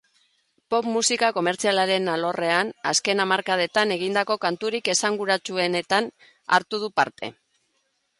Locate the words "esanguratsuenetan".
4.95-6.09